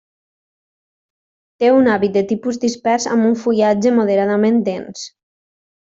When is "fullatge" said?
3.45-3.93